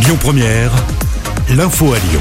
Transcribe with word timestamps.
Lyon 0.00 0.16
Première, 0.20 0.70
l'info 1.50 1.92
à 1.92 1.98
Lyon. 1.98 2.20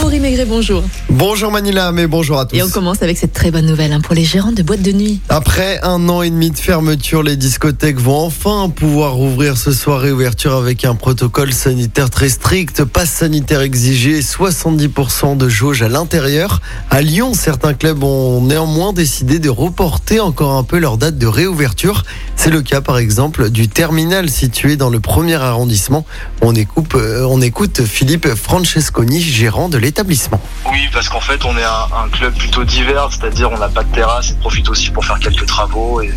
Maury 0.00 0.20
Maigret, 0.20 0.44
bonjour. 0.44 0.84
Bonjour 1.08 1.50
Manila, 1.50 1.90
mais 1.90 2.06
bonjour 2.06 2.38
à 2.38 2.46
tous. 2.46 2.56
Et 2.56 2.62
on 2.62 2.68
commence 2.68 3.02
avec 3.02 3.18
cette 3.18 3.32
très 3.32 3.50
bonne 3.50 3.66
nouvelle 3.66 3.92
hein, 3.92 4.00
pour 4.00 4.14
les 4.14 4.24
gérants 4.24 4.52
de 4.52 4.62
boîtes 4.62 4.82
de 4.82 4.92
nuit. 4.92 5.20
Après 5.28 5.80
un 5.82 6.08
an 6.08 6.22
et 6.22 6.30
demi 6.30 6.50
de 6.50 6.58
fermeture, 6.58 7.22
les 7.22 7.36
discothèques 7.36 7.98
vont 7.98 8.26
enfin 8.26 8.68
pouvoir 8.68 9.14
rouvrir 9.14 9.56
ce 9.56 9.72
soir 9.72 10.06
et 10.06 10.12
ouverture 10.12 10.54
avec 10.54 10.84
un 10.84 10.94
protocole 10.94 11.52
sanitaire 11.52 12.08
très 12.08 12.28
strict, 12.28 12.84
passe 12.84 13.10
sanitaire 13.10 13.62
exigé, 13.62 14.20
70% 14.20 15.36
de 15.36 15.48
jauge 15.48 15.82
à 15.82 15.88
l'intérieur. 15.88 16.60
À 16.90 17.02
Lyon, 17.02 17.34
certains 17.34 17.74
clubs 17.74 18.02
ont 18.04 18.42
néanmoins 18.42 18.92
décidé 18.92 19.38
de 19.38 19.50
reporter 19.50 20.20
encore 20.20 20.56
un 20.56 20.64
peu 20.64 20.78
leur 20.78 20.98
date 20.98 21.18
de 21.18 21.26
réouverture. 21.26 22.04
C'est 22.42 22.48
le 22.48 22.62
cas 22.62 22.80
par 22.80 22.96
exemple 22.96 23.50
du 23.50 23.68
terminal 23.68 24.30
situé 24.30 24.76
dans 24.76 24.88
le 24.88 24.98
premier 24.98 25.34
arrondissement. 25.34 26.06
On 26.40 26.54
écoute, 26.54 26.94
euh, 26.94 27.26
on 27.28 27.38
Philippe 27.84 28.34
Francesconi, 28.34 29.20
gérant 29.20 29.68
de 29.68 29.76
l'établissement. 29.76 30.40
Oui, 30.72 30.88
parce 30.90 31.10
qu'en 31.10 31.20
fait, 31.20 31.44
on 31.44 31.54
est 31.58 31.62
un, 31.62 32.08
club 32.08 32.32
plutôt 32.32 32.64
divers, 32.64 33.10
c'est-à-dire 33.10 33.52
on 33.52 33.58
n'a 33.58 33.68
pas 33.68 33.84
de 33.84 33.92
terrasse 33.92 34.30
et 34.30 34.34
profite 34.36 34.70
aussi 34.70 34.88
pour 34.88 35.04
faire 35.04 35.18
quelques 35.18 35.44
travaux 35.44 36.00
et, 36.00 36.14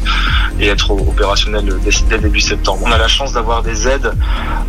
être 0.62 0.92
opérationnel 0.92 1.76
dès, 1.84 2.18
début 2.18 2.40
septembre. 2.40 2.80
On 2.86 2.92
a 2.94 2.98
la 2.98 3.10
chance 3.10 3.34
d'avoir 3.34 3.62
des 3.62 3.86
aides 3.90 4.14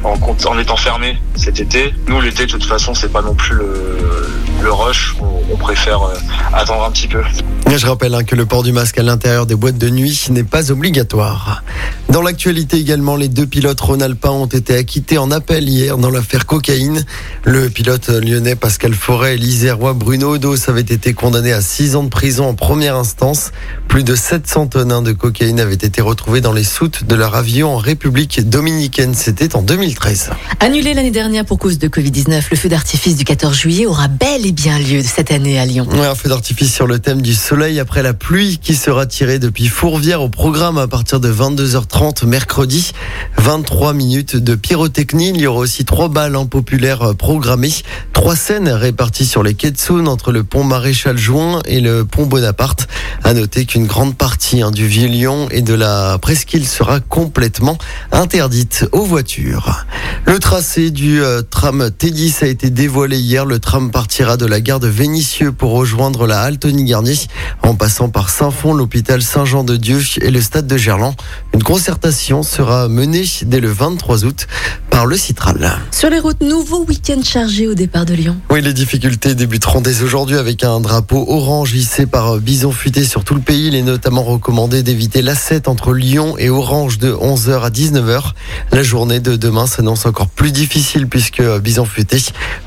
en, 0.03 0.15
en 0.47 0.59
étant 0.59 0.77
fermé 0.77 1.23
cet 1.37 1.61
été. 1.61 1.95
Nous, 2.09 2.21
l'été, 2.21 2.47
de 2.47 2.51
toute 2.51 2.65
façon, 2.65 2.95
c'est 2.95 3.13
pas 3.13 3.23
non 3.23 3.35
plus 3.35 3.55
le, 3.55 4.29
le 4.65 4.73
rush. 4.73 5.15
On, 5.21 5.35
on 5.53 5.57
préfère 5.57 6.03
euh, 6.03 6.15
attendre 6.53 6.85
un 6.85 6.91
petit 6.91 7.07
peu. 7.07 7.23
Et 7.71 7.79
Je 7.79 7.87
rappelle 7.87 8.15
hein, 8.15 8.25
que 8.25 8.35
le 8.35 8.47
port 8.47 8.63
du 8.63 8.73
masque 8.73 8.99
à 8.99 9.03
l'intérieur 9.03 9.47
des 9.47 9.55
boîtes 9.55 9.79
de 9.79 9.91
nuit 9.91 10.27
n'est 10.31 10.45
pas 10.45 10.73
obligatoire. 10.73 11.63
Dans 12.09 12.23
l'actualité 12.23 12.79
également, 12.79 13.17
les 13.17 13.29
deux 13.29 13.47
pilotes 13.47 13.81
rhône-alpins 13.81 14.31
ont 14.31 14.47
été 14.47 14.77
acquittés 14.77 15.19
en 15.19 15.31
appel 15.31 15.69
hier 15.69 15.99
dans 15.99 16.11
l'affaire 16.11 16.47
cocaïne. 16.47 17.05
Le 17.45 17.69
pilote 17.69 18.09
lyonnais 18.09 18.55
Pascal 18.55 18.95
Forêt 18.95 19.35
et 19.35 19.39
l'Isérois 19.39 19.93
Bruno 19.93 20.35
Odos 20.35 20.69
avaient 20.69 20.81
été 20.81 21.13
condamnés 21.15 21.53
à 21.53 21.61
6 21.61 21.97
ans 21.97 22.05
de 22.05 22.09
prison 22.09 22.49
en 22.49 22.55
première 22.55 22.97
instance. 22.97 23.53
Plus 23.89 24.05
de 24.05 24.15
700 24.15 24.69
tonnes 24.69 25.03
de 25.03 25.13
cocaïne 25.13 25.61
avaient 25.61 25.75
été 25.75 26.01
retrouvées 26.01 26.41
dans 26.41 26.53
les 26.53 26.65
soutes 26.65 27.05
de 27.05 27.15
leur 27.15 27.35
avion 27.35 27.75
en 27.75 27.79
République 27.79 28.49
dominicaine. 28.49 29.15
C'était 29.15 29.57
en 29.57 29.63
2013. 29.63 30.31
Annulé 30.61 30.95
l'année 30.95 31.11
dernière 31.11 31.45
pour 31.45 31.59
cause 31.59 31.79
de 31.79 31.89
Covid-19, 31.89 32.43
le 32.51 32.57
feu 32.57 32.69
d'artifice 32.69 33.17
du 33.17 33.25
14 33.25 33.57
juillet 33.57 33.87
aura 33.87 34.09
bel 34.09 34.47
et 34.47 34.53
bien 34.55 34.79
lieu 34.79 35.03
cette 35.03 35.33
année 35.33 35.59
à 35.59 35.67
Lyon. 35.67 35.89
Un 35.93 36.15
feu 36.15 36.29
d'artifice 36.29 36.73
sur 36.73 36.87
le 36.87 37.01
thème 37.01 37.21
du 37.21 37.35
soleil 37.35 37.81
après 37.81 38.03
la 38.03 38.15
pluie 38.15 38.59
qui 38.59 38.75
sera 38.75 39.05
tirée 39.05 39.41
depuis 39.41 39.67
Fourvière 39.67 40.23
au 40.23 40.29
programme 40.29 40.79
à 40.79 40.87
partir 40.87 41.19
de 41.19 41.33
22h30 41.33 42.25
mercredi. 42.27 42.93
23 43.37 43.93
minutes 43.95 44.37
de 44.37 44.55
pyrotechnie. 44.55 45.31
Il 45.31 45.41
y 45.41 45.47
aura 45.47 45.61
aussi 45.61 45.85
trois 45.85 46.09
balles 46.09 46.37
en 46.37 46.47
programmées. 46.47 47.75
Trois 48.13 48.37
scènes 48.37 48.69
réparties 48.69 49.27
sur 49.27 49.43
les 49.43 49.55
quais 49.55 49.73
de 49.73 49.79
Saône 49.79 50.07
entre 50.07 50.31
le 50.31 50.45
pont 50.45 50.63
Maréchal 50.63 51.19
Juin 51.19 51.61
et 51.67 51.81
le 51.81 52.05
pont 52.05 52.27
Bonaparte. 52.27 52.87
À 53.25 53.35
noter 53.35 53.65
qu'une 53.65 53.87
grande 53.87 54.17
partie 54.17 54.63
hein, 54.63 54.71
du 54.71 54.87
Vieux-Lyon 54.87 55.49
et 55.51 55.63
de 55.63 55.75
la 55.75 56.19
presqu'île 56.19 56.67
sera 56.67 57.01
complètement 57.01 57.77
interdite 58.13 58.87
aux 58.93 59.05
voitures. 59.05 59.85
Le 60.27 60.39
tracé 60.39 60.91
du 60.91 61.23
euh, 61.23 61.43
tram 61.43 61.89
T10 61.89 62.45
a 62.45 62.47
été 62.47 62.71
dévoilé 62.71 63.19
hier. 63.19 63.45
Le 63.45 63.59
tram 63.59 63.91
partira 63.91 64.37
de 64.37 64.44
la 64.47 64.61
gare 64.61 64.81
de 64.81 64.89
Vénissieux 64.89 65.53
pour 65.53 65.73
rejoindre 65.73 66.27
la 66.27 66.41
Altony 66.41 66.85
Garnier 66.85 67.17
en 67.63 67.75
passant 67.75 68.09
par 68.09 68.31
Saint-Fond, 68.31 68.75
l'hôpital 68.75 69.23
Saint-Jean-de-Dieu 69.23 70.01
et 70.21 70.31
le 70.31 70.41
stade 70.41 70.67
de 70.67 70.77
Gerland. 70.77 71.15
Une 71.53 71.63
concertation 71.63 72.43
sera 72.43 72.89
menée 72.89 73.25
dès 73.43 73.61
le 73.61 73.71
23 73.71 74.25
août 74.25 74.47
par 74.95 75.07
le 75.07 75.17
Citral. 75.17 75.77
Sur 75.91 76.09
les 76.09 76.21
routes, 76.21 76.41
nouveau 76.41 76.85
week-end 76.85 77.21
chargé 77.21 77.67
au 77.67 77.75
départ 77.75 78.05
de 78.05 78.15
Lyon. 78.15 78.37
Oui, 78.49 78.63
les 78.63 78.73
difficultés 78.73 79.35
débuteront 79.35 79.81
dès 79.81 80.03
aujourd'hui 80.03 80.37
avec 80.37 80.63
un 80.63 80.79
drapeau 80.79 81.25
orange 81.27 81.75
hissé 81.75 82.07
par 82.07 82.37
Bison 82.39 82.71
Futé 82.71 83.03
sur 83.03 83.25
tout 83.25 83.35
le 83.35 83.41
pays. 83.41 83.67
Il 83.67 83.75
est 83.75 83.83
notamment 83.83 84.23
recommandé 84.23 84.85
d'éviter 84.85 85.21
l'A7 85.21 85.69
entre 85.69 85.95
Lyon 85.95 86.37
et 86.39 86.49
Orange 86.49 86.99
de 86.99 87.13
11h 87.13 87.63
à 87.63 87.71
19h. 87.71 88.35
La 88.71 88.85
journée 88.85 89.19
de 89.19 89.35
demain 89.35 89.67
s'annonce 89.67 90.07
encore 90.07 90.29
plus 90.29 90.53
difficile 90.53 91.09
puisque 91.09 91.43
Bison 91.43 91.87
Futé 91.87 92.19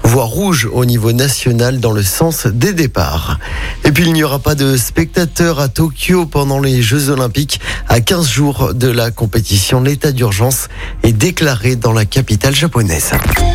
voit 0.04 0.26
rouge 0.26 0.68
au 0.70 0.84
niveau 0.84 1.14
national 1.14 1.80
dans 1.80 1.94
le 1.94 2.04
sens 2.04 2.46
des 2.46 2.74
départs. 2.74 3.40
Et 3.86 3.94
puis 3.94 4.04
il 4.04 4.12
n'y 4.12 4.26
aura 4.26 4.40
pas 4.40 4.56
de 4.56 4.76
spectateurs 4.76 5.62
à 5.62 5.70
Tokyo 5.70 6.26
pendant 6.26 6.60
les 6.60 6.82
Jeux 6.82 7.10
Olympiques. 7.10 7.62
À 7.88 8.02
15 8.02 8.28
jours 8.28 8.74
de 8.74 8.90
la 8.90 9.12
compétition, 9.12 9.80
l'état 9.80 10.12
d'urgence 10.12 10.68
est 11.04 11.14
déclaré 11.14 11.78
dans 11.78 11.94
la 11.94 12.04
capitale 12.18 12.56
japonaise. 12.56 13.12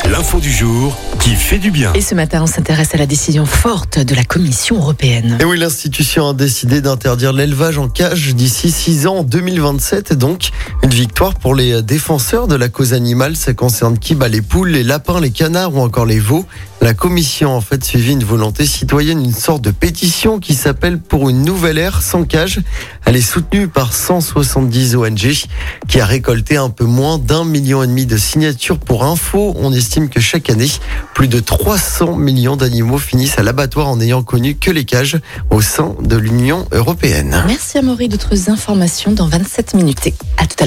L'info 0.08 0.38
du 0.38 0.52
jour 0.52 0.96
qui 1.18 1.34
fait 1.34 1.58
du 1.58 1.72
bien. 1.72 1.92
Et 1.94 2.00
ce 2.00 2.14
matin, 2.14 2.42
on 2.44 2.46
s'intéresse 2.46 2.94
à 2.94 2.96
la 2.96 3.06
décision 3.06 3.44
forte 3.44 3.98
de 3.98 4.14
la 4.14 4.22
Commission 4.22 4.76
européenne. 4.76 5.36
Et 5.40 5.44
oui, 5.44 5.58
l'institution 5.58 6.28
a 6.28 6.32
décidé 6.32 6.80
d'interdire 6.80 7.32
l'élevage 7.32 7.78
en 7.78 7.88
cage 7.88 8.36
d'ici 8.36 8.70
6 8.70 9.08
ans, 9.08 9.16
en 9.16 9.22
2027. 9.24 10.12
Donc, 10.12 10.50
une 10.82 10.90
victoire 10.90 11.34
pour 11.34 11.54
les 11.54 11.80
défenseurs 11.82 12.48
de 12.48 12.54
la 12.54 12.68
cause 12.68 12.92
animale. 12.92 13.36
Ça 13.36 13.54
concerne 13.54 13.98
qui? 13.98 14.14
Bah, 14.14 14.28
Les 14.28 14.42
poules, 14.42 14.70
les 14.70 14.82
lapins, 14.82 15.20
les 15.20 15.30
canards 15.30 15.74
ou 15.74 15.80
encore 15.80 16.06
les 16.06 16.18
veaux. 16.18 16.44
La 16.80 16.94
commission 16.94 17.52
a 17.52 17.56
en 17.56 17.60
fait 17.60 17.84
suivi 17.84 18.10
une 18.12 18.24
volonté 18.24 18.66
citoyenne, 18.66 19.24
une 19.24 19.32
sorte 19.32 19.62
de 19.62 19.70
pétition 19.70 20.40
qui 20.40 20.54
s'appelle 20.54 20.98
Pour 20.98 21.30
une 21.30 21.42
nouvelle 21.42 21.78
ère 21.78 22.02
sans 22.02 22.24
cage. 22.24 22.60
Elle 23.04 23.14
est 23.14 23.20
soutenue 23.20 23.68
par 23.68 23.92
170 23.92 24.96
ONG 24.96 25.32
qui 25.86 26.00
a 26.00 26.04
récolté 26.04 26.56
un 26.56 26.70
peu 26.70 26.84
moins 26.84 27.18
d'un 27.18 27.44
million 27.44 27.84
et 27.84 27.86
demi 27.86 28.04
de 28.04 28.16
signatures 28.16 28.78
pour 28.78 29.04
info. 29.04 29.54
On 29.60 29.72
estime 29.72 30.08
que 30.08 30.18
chaque 30.20 30.50
année, 30.50 30.70
plus 31.14 31.28
de 31.28 31.38
300 31.38 32.16
millions 32.16 32.56
d'animaux 32.56 32.98
finissent 32.98 33.38
à 33.38 33.44
l'abattoir 33.44 33.86
en 33.86 33.96
n'ayant 33.98 34.24
connu 34.24 34.56
que 34.56 34.72
les 34.72 34.84
cages 34.84 35.20
au 35.50 35.60
sein 35.60 35.94
de 36.02 36.16
l'Union 36.16 36.66
européenne. 36.72 37.44
Merci 37.46 37.78
à 37.78 37.82
Maury. 37.82 38.08
D'autres 38.08 38.50
informations 38.50 39.12
dans 39.12 39.28
27 39.28 39.74
minutes. 39.74 40.08
Et 40.08 40.14
à 40.36 40.46
tout 40.48 40.56
à 40.58 40.66